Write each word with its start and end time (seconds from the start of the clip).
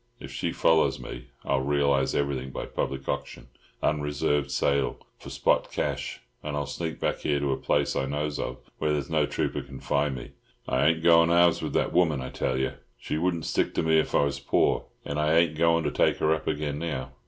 If 0.19 0.31
she 0.31 0.51
follows 0.51 0.99
me, 0.99 1.27
I'll 1.45 1.59
realise 1.61 2.15
everything 2.15 2.49
by 2.49 2.65
public 2.65 3.07
auction, 3.07 3.49
unreserved 3.83 4.49
sale, 4.49 5.05
for 5.19 5.29
spot 5.29 5.71
cash, 5.71 6.21
and 6.41 6.57
I'll 6.57 6.65
sneak 6.65 6.99
back 6.99 7.19
here 7.19 7.39
to 7.39 7.51
a 7.51 7.55
place 7.57 7.95
I 7.95 8.05
knows 8.07 8.39
of, 8.39 8.57
where 8.79 8.91
there's 8.93 9.11
no 9.11 9.27
trooper 9.27 9.61
can 9.61 9.79
find 9.79 10.15
me. 10.15 10.31
I 10.67 10.87
ain't 10.87 11.03
goin' 11.03 11.29
halves 11.29 11.61
with 11.61 11.73
that 11.73 11.93
woman, 11.93 12.19
I 12.19 12.29
tell 12.31 12.57
you. 12.57 12.71
She 12.97 13.19
wouldn't 13.19 13.45
stick 13.45 13.75
to 13.75 13.83
me 13.83 13.99
if 13.99 14.15
I 14.15 14.23
was 14.23 14.39
poor, 14.39 14.85
and 15.05 15.19
I 15.19 15.35
ain't 15.35 15.55
goin' 15.55 15.83
to 15.83 15.91
take 15.91 16.17
her 16.17 16.33
up 16.33 16.47
again 16.47 16.79
now. 16.79 17.11